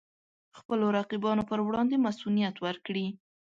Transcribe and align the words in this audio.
خپلو 0.57 0.85
رقیبانو 0.97 1.43
پر 1.49 1.59
وړاندې 1.67 2.03
مصئونیت 2.05 2.55
ورکړي. 2.65 3.07